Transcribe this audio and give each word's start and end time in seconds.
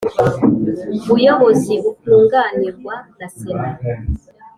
Buyobozi 1.07 1.73
bukunganirwa 1.83 2.93
na 3.17 3.27
sena 3.35 3.69